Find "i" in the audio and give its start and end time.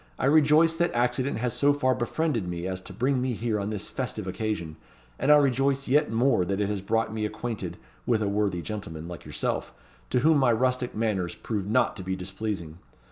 0.17-0.25, 5.31-5.37